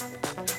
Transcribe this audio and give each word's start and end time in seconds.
When 0.00 0.12
the 0.12 0.49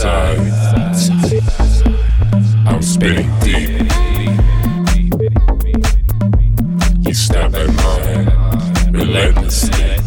I'm 0.00 0.44
spinning 2.82 3.30
deep. 3.40 3.90
You 7.00 7.14
stop 7.14 7.52
at 7.54 7.66
mine 7.66 8.92
relentlessly. 8.92 9.97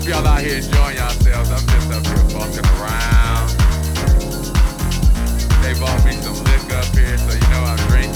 Hope 0.00 0.08
y'all 0.08 0.26
out 0.26 0.40
here 0.40 0.56
enjoying 0.56 0.96
yourselves. 0.96 1.50
I'm 1.50 1.66
just 1.66 1.92
up 1.92 2.06
here 2.06 2.16
fucking 2.30 2.64
around. 2.80 3.50
They 5.62 5.78
bought 5.78 6.04
me 6.06 6.12
some 6.12 6.42
liquor 6.44 6.76
up 6.76 6.86
here, 6.96 7.18
so 7.18 7.34
you 7.34 7.40
know 7.50 7.64
I'm 7.64 7.76
drinking. 7.88 8.09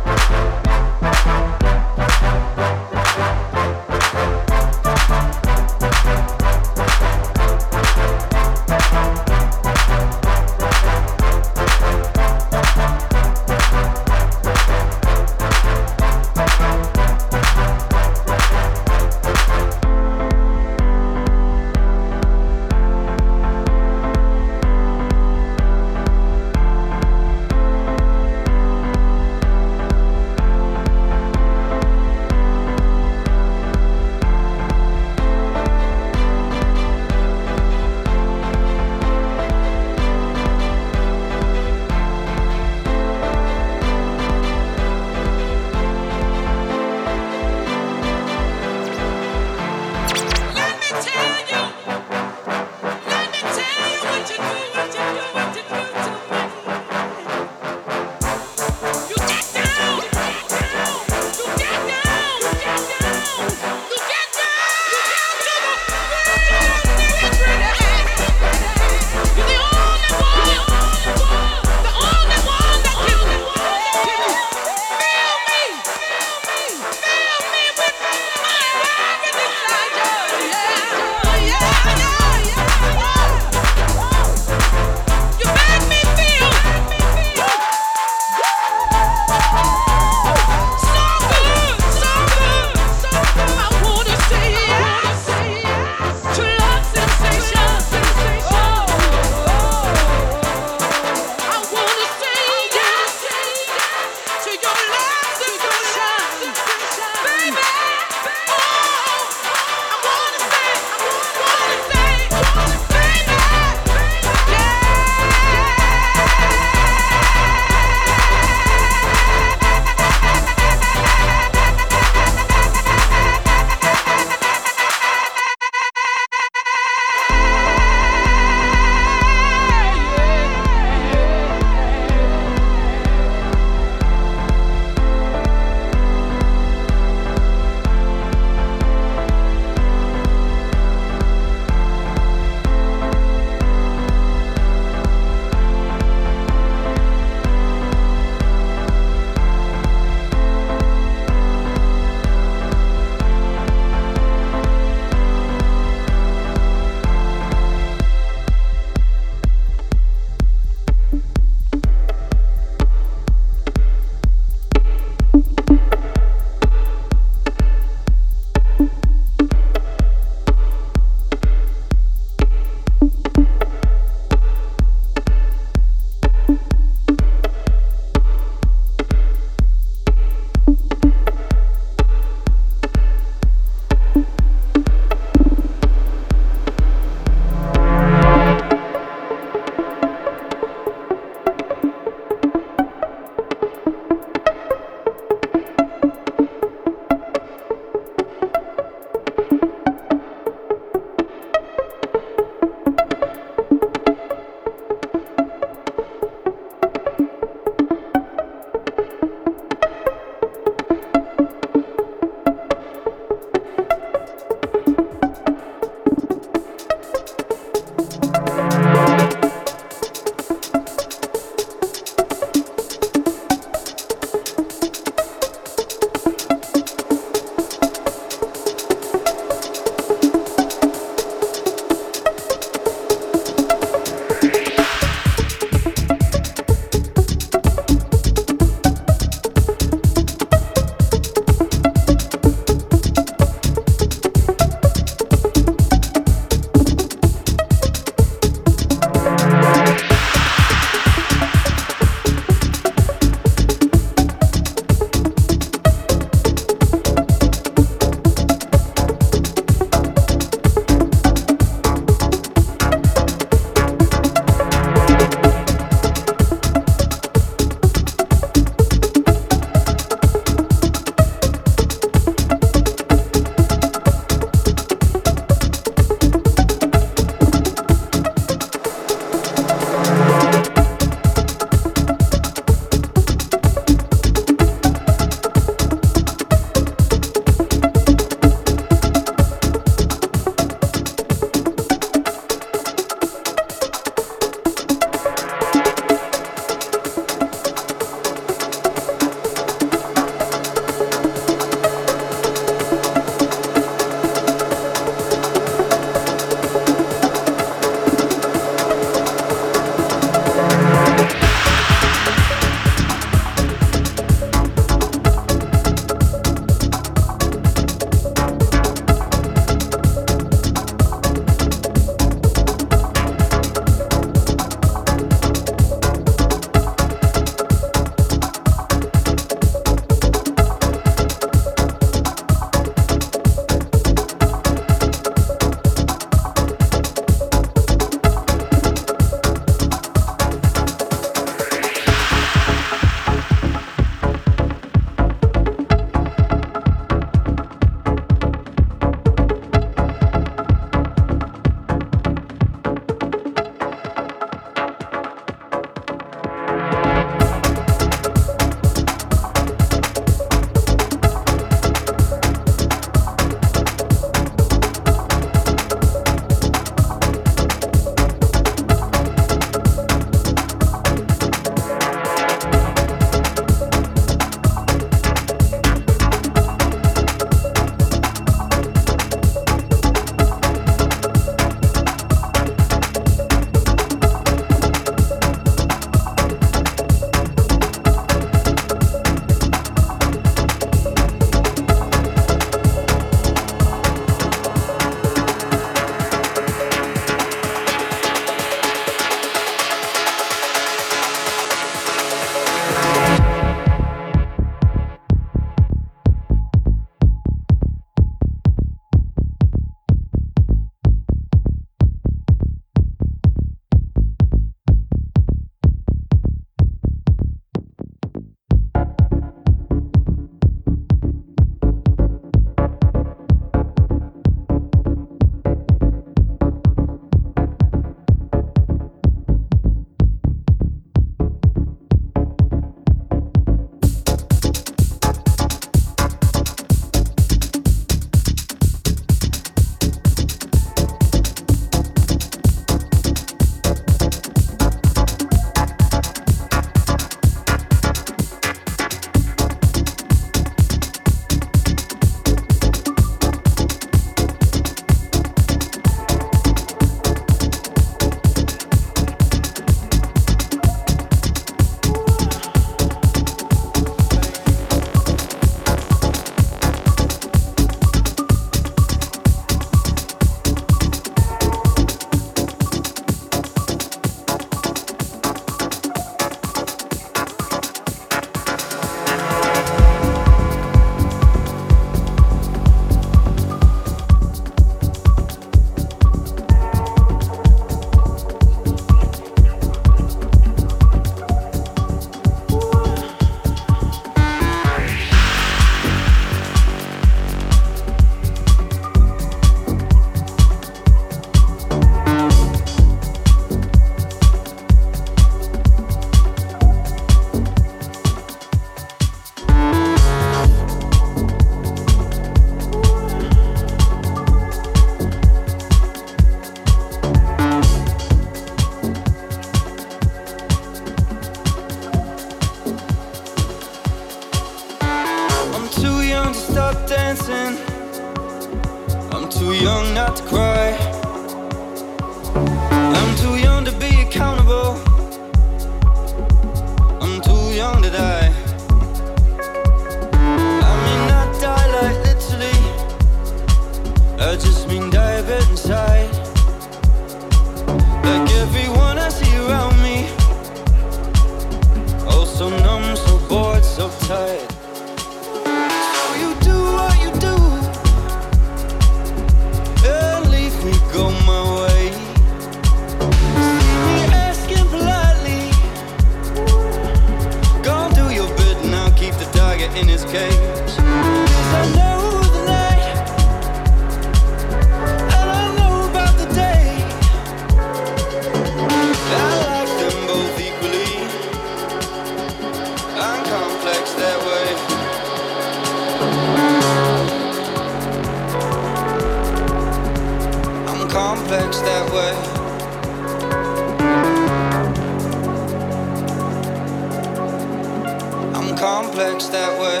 Complex 598.80 599.48
that 599.48 599.78
way. 599.78 600.00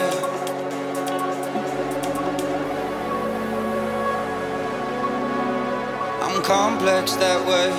I'm 6.22 6.42
complex 6.42 7.12
that 7.16 7.46
way. 7.46 7.70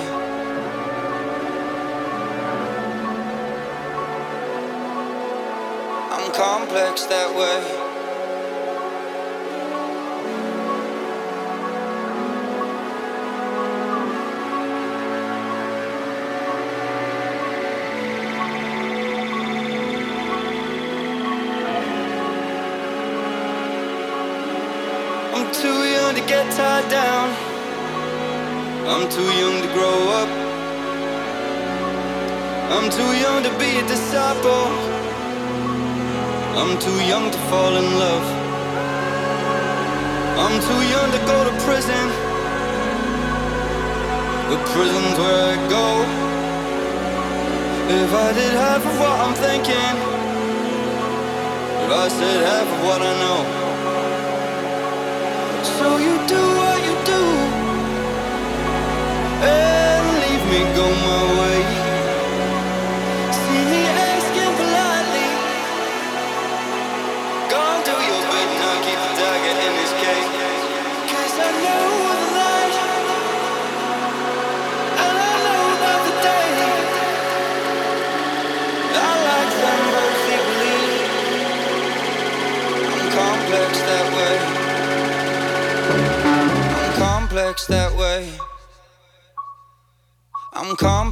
I'm 6.12 6.32
complex 6.32 7.06
that 7.06 7.34
way. 7.36 7.81
Tied 26.56 26.88
down. 26.90 27.28
I'm 28.92 29.08
too 29.08 29.30
young 29.40 29.56
to 29.64 29.68
grow 29.72 29.98
up. 30.20 30.30
I'm 32.74 32.90
too 32.90 33.12
young 33.24 33.42
to 33.42 33.52
be 33.58 33.70
a 33.82 33.84
disciple. 33.88 34.66
I'm 36.60 36.78
too 36.78 36.98
young 37.12 37.30
to 37.30 37.38
fall 37.48 37.74
in 37.82 37.88
love. 38.04 38.26
I'm 40.44 40.56
too 40.68 40.82
young 40.94 41.08
to 41.16 41.20
go 41.32 41.38
to 41.48 41.52
prison. 41.64 42.06
But 44.48 44.60
prison's 44.74 45.16
where 45.22 45.42
I 45.52 45.56
go. 45.76 45.86
If 48.02 48.10
I 48.26 48.28
did 48.38 48.52
half 48.64 48.82
of 48.90 48.94
what 49.00 49.16
I'm 49.24 49.34
thinking, 49.46 49.94
if 51.84 51.90
I 52.04 52.08
said 52.08 52.38
half 52.50 52.68
of 52.74 52.80
what 52.86 53.00
I 53.00 53.12
know. 53.22 53.62
So 55.78 55.96
you 55.96 56.11
do 56.32 56.61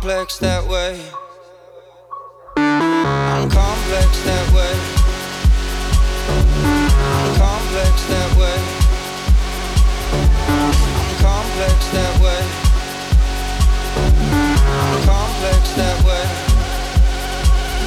complex 0.01 0.39
that 0.39 0.67
way. 0.67 0.99
I'm 2.57 3.51
complex 3.51 4.23
that 4.25 4.47
way. 4.57 4.73
I'm 7.05 7.37
complex 7.37 8.07
that 8.09 8.33
way. 8.41 8.57
I'm 10.97 11.17
complex 11.21 11.77
that 11.93 12.15
way. 12.25 12.41
I'm 14.89 15.05
complex 15.05 15.69
that 15.77 15.99
way. 16.09 16.25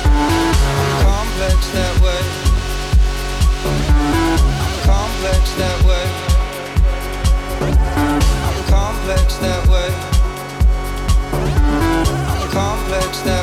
I'm 0.06 1.02
complex 1.10 1.66
that 1.74 1.96
way. 2.04 2.22
I'm 4.62 4.78
complex 4.86 5.48
that 5.58 5.80
way. 5.90 6.06
I'm 8.46 8.64
complex 8.70 9.36
that 9.38 9.68
way 9.68 10.13
footsteps 13.14 13.43